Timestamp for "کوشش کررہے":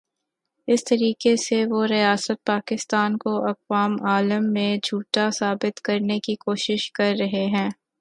6.39-7.45